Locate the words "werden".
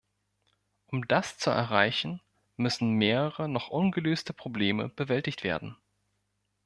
5.43-5.77